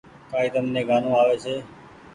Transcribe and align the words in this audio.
ڪآئي 0.31 0.47
تم 0.53 0.65
ني 0.73 0.81
گآنو 0.89 1.09
آوي 1.21 1.35
ڇي۔ 1.43 1.55